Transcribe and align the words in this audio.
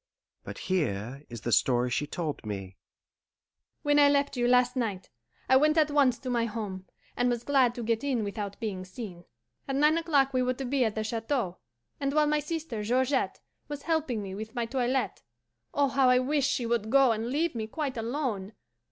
But 0.43 0.57
here 0.57 1.21
is 1.29 1.41
the 1.41 1.51
story 1.51 1.91
she 1.91 2.07
told 2.07 2.43
me: 2.43 2.75
"When 3.83 3.99
I 3.99 4.09
left 4.09 4.35
you, 4.35 4.47
last 4.47 4.75
night, 4.75 5.11
I 5.47 5.55
went 5.57 5.77
at 5.77 5.91
once 5.91 6.17
to 6.17 6.29
my 6.31 6.45
home, 6.45 6.87
and 7.15 7.29
was 7.29 7.43
glad 7.43 7.75
to 7.75 7.83
get 7.83 8.03
in 8.03 8.23
without 8.23 8.59
being 8.59 8.83
seen. 8.83 9.25
At 9.67 9.75
nine 9.75 9.99
o'clock 9.99 10.33
we 10.33 10.41
were 10.41 10.55
to 10.55 10.65
be 10.65 10.83
at 10.85 10.95
the 10.95 11.03
Chateau, 11.03 11.59
and 11.99 12.15
while 12.15 12.25
my 12.25 12.39
sister 12.39 12.81
Georgette 12.81 13.41
was 13.67 13.83
helping 13.83 14.23
me 14.23 14.33
with 14.33 14.55
my 14.55 14.65
toilette 14.65 15.21
oh, 15.71 15.89
how 15.89 16.09
I 16.09 16.17
wished 16.17 16.49
she 16.49 16.65
would 16.65 16.89
go 16.89 17.11
and 17.11 17.27
leave 17.29 17.53
me 17.53 17.67
quite 17.67 17.95
alone! 17.95 18.53